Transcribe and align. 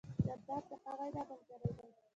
جانداد 0.25 0.63
د 0.69 0.71
ښه 0.81 0.91
وینا 0.99 1.21
ملګری 1.29 1.71
دی. 1.77 1.87